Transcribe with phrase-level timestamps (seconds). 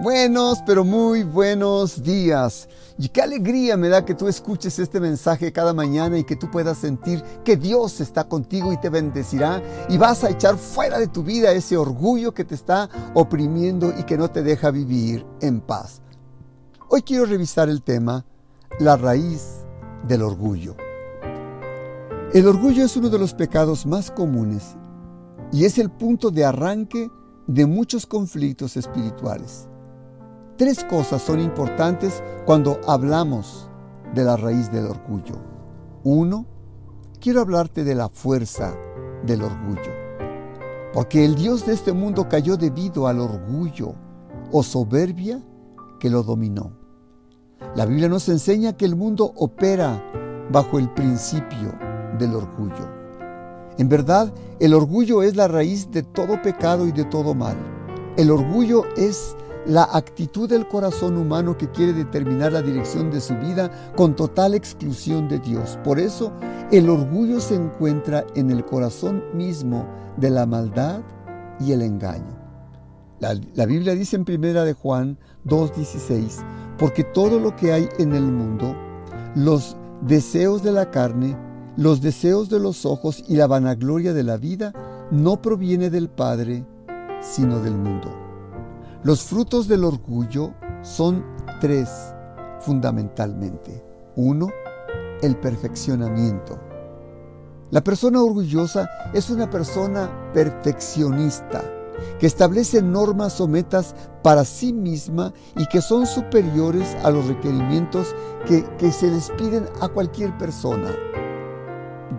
[0.00, 2.68] Buenos, pero muy buenos días.
[2.98, 6.50] Y qué alegría me da que tú escuches este mensaje cada mañana y que tú
[6.50, 11.08] puedas sentir que Dios está contigo y te bendecirá y vas a echar fuera de
[11.08, 15.60] tu vida ese orgullo que te está oprimiendo y que no te deja vivir en
[15.60, 16.00] paz.
[16.88, 18.24] Hoy quiero revisar el tema,
[18.80, 19.58] la raíz
[20.08, 20.74] del orgullo.
[22.32, 24.74] El orgullo es uno de los pecados más comunes
[25.52, 27.10] y es el punto de arranque
[27.46, 29.68] de muchos conflictos espirituales.
[30.56, 33.68] Tres cosas son importantes cuando hablamos
[34.14, 35.36] de la raíz del orgullo.
[36.04, 36.46] Uno,
[37.20, 38.74] quiero hablarte de la fuerza
[39.24, 39.90] del orgullo.
[40.92, 43.94] Porque el Dios de este mundo cayó debido al orgullo
[44.50, 45.42] o soberbia
[45.98, 46.72] que lo dominó.
[47.74, 50.02] La Biblia nos enseña que el mundo opera
[50.50, 51.72] bajo el principio
[52.18, 53.02] del orgullo.
[53.78, 57.56] En verdad, el orgullo es la raíz de todo pecado y de todo mal.
[58.18, 59.34] El orgullo es
[59.66, 64.54] la actitud del corazón humano que quiere determinar la dirección de su vida con total
[64.54, 65.78] exclusión de Dios.
[65.84, 66.32] Por eso
[66.70, 71.00] el orgullo se encuentra en el corazón mismo de la maldad
[71.60, 72.42] y el engaño.
[73.20, 76.44] La, Biblia dice en primera de Juan 2.16,
[76.76, 78.74] porque todo lo que hay en el mundo,
[79.36, 81.36] los deseos de la carne,
[81.76, 84.72] los deseos de los ojos y la vanagloria de la vida,
[85.12, 86.66] no proviene del Padre,
[87.20, 88.31] sino del mundo.
[89.04, 91.24] Los frutos del orgullo son
[91.60, 91.90] tres
[92.60, 93.84] fundamentalmente.
[94.14, 94.46] Uno,
[95.22, 96.56] el perfeccionamiento.
[97.72, 101.64] La persona orgullosa es una persona perfeccionista
[102.20, 108.14] que establece normas o metas para sí misma y que son superiores a los requerimientos
[108.46, 110.94] que, se les piden a cualquier persona.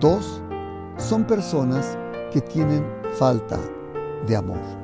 [0.02, 0.42] Dos,
[0.98, 1.98] son personas
[2.34, 2.86] que tienen
[3.18, 3.58] falta
[4.28, 4.83] de amor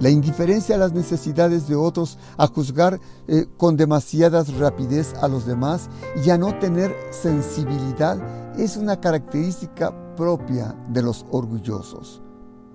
[0.00, 5.46] la indiferencia a las necesidades de otros, a juzgar eh, con demasiada rapidez a los
[5.46, 5.88] demás
[6.24, 8.18] y a no tener sensibilidad
[8.58, 12.22] es una característica propia de los orgullosos.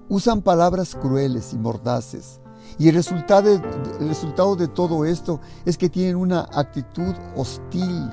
[0.10, 2.42] Usan palabras crueles y mordaces
[2.78, 8.10] y el resultado de, resultado de todo esto es que tienen una actitud hostil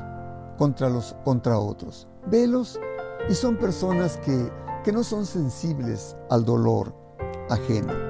[0.57, 2.09] contra, los, contra otros.
[2.27, 2.79] Velos
[3.29, 4.51] y son personas que,
[4.85, 6.95] que no son sensibles al dolor
[7.49, 8.08] ajeno.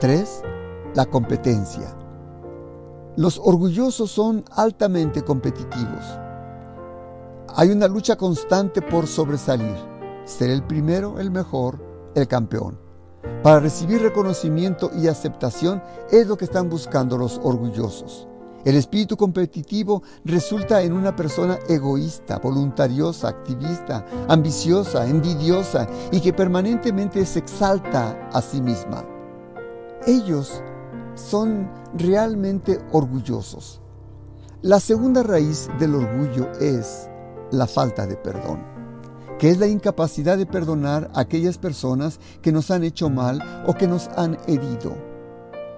[0.00, 0.42] 3.
[0.94, 1.92] La competencia.
[3.16, 6.04] Los orgullosos son altamente competitivos.
[7.56, 9.74] Hay una lucha constante por sobresalir,
[10.24, 11.82] ser el primero, el mejor,
[12.14, 12.78] el campeón.
[13.42, 15.82] Para recibir reconocimiento y aceptación
[16.12, 18.28] es lo que están buscando los orgullosos.
[18.64, 27.26] El espíritu competitivo resulta en una persona egoísta, voluntariosa, activista, ambiciosa, envidiosa y que permanentemente
[27.26, 29.17] se exalta a sí misma
[30.06, 30.62] ellos
[31.14, 33.80] son realmente orgullosos.
[34.62, 37.08] La segunda raíz del orgullo es
[37.50, 38.62] la falta de perdón,
[39.38, 43.74] que es la incapacidad de perdonar a aquellas personas que nos han hecho mal o
[43.74, 44.96] que nos han herido.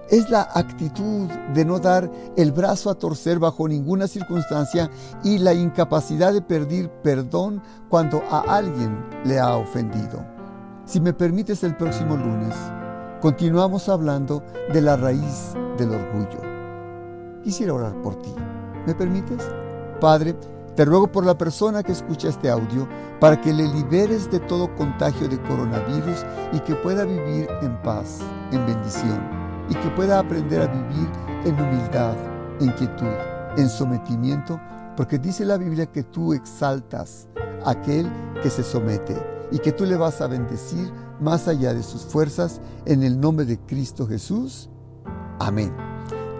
[0.09, 4.89] Es la actitud de no dar el brazo a torcer bajo ninguna circunstancia
[5.23, 10.25] y la incapacidad de pedir perdón cuando a alguien le ha ofendido.
[10.85, 12.53] Si me permites el próximo lunes,
[13.21, 14.41] Continuamos hablando
[14.73, 16.41] de la raíz del orgullo.
[17.43, 18.33] Quisiera orar por ti.
[18.87, 19.47] ¿Me permites?
[19.99, 20.35] Padre,
[20.75, 22.89] te ruego por la persona que escucha este audio
[23.19, 28.21] para que le liberes de todo contagio de coronavirus y que pueda vivir en paz,
[28.51, 29.21] en bendición
[29.69, 31.07] y que pueda aprender a vivir
[31.45, 32.15] en humildad,
[32.59, 33.05] en quietud,
[33.55, 34.59] en sometimiento,
[34.97, 37.27] porque dice la Biblia que tú exaltas
[37.65, 39.15] a aquel que se somete
[39.51, 40.91] y que tú le vas a bendecir
[41.21, 44.69] más allá de sus fuerzas, en el nombre de Cristo Jesús.
[45.39, 45.71] Amén.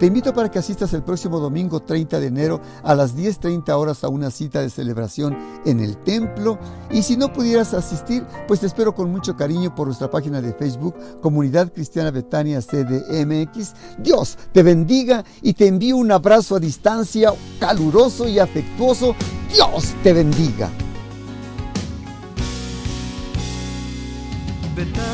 [0.02, 4.02] Te invito para que asistas el próximo domingo 30 de enero a las 10.30 horas
[4.02, 6.58] a una cita de celebración en el templo.
[6.90, 10.54] Y si no pudieras asistir, pues te espero con mucho cariño por nuestra página de
[10.54, 13.74] Facebook, Comunidad Cristiana Betania CDMX.
[13.98, 19.14] Dios te bendiga y te envío un abrazo a distancia caluroso y afectuoso.
[19.52, 20.68] Dios te bendiga.
[24.74, 25.11] but